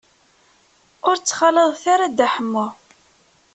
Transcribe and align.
Ur 1.07 1.15
ttxalaḍet 1.17 1.83
ara 1.93 2.11
Dda 2.11 2.27
Ḥemmu. 2.33 2.67